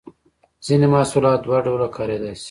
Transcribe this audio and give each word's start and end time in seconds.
ځینې 0.65 0.87
محصولات 0.93 1.39
دوه 1.43 1.57
ډوله 1.65 1.87
کاریدای 1.95 2.33
شي. 2.37 2.39